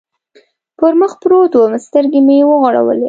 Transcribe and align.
پر 0.79 0.91
مخ 0.99 1.11
پروت 1.21 1.51
ووم، 1.55 1.73
سترګې 1.87 2.21
مې 2.27 2.37
و 2.47 2.51
غړولې. 2.63 2.99